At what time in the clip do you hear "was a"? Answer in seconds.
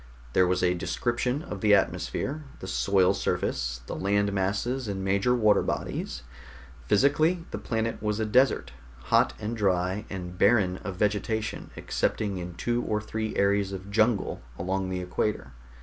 0.47-0.73, 8.01-8.25